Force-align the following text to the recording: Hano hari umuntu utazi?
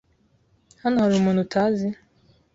Hano 0.81 0.97
hari 1.03 1.13
umuntu 1.15 1.39
utazi? 1.45 1.87